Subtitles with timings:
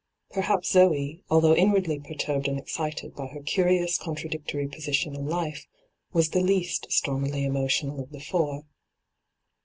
[0.31, 5.67] Perhaps Zoe, although inwardly perturbed and excited by her curious, contradictory position in life,
[6.11, 8.63] was the least stormily emotional of the four.